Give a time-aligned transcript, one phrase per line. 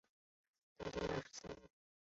[0.79, 1.57] 大定二十四年。